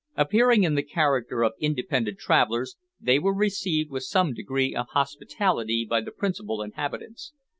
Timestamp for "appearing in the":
0.17-0.81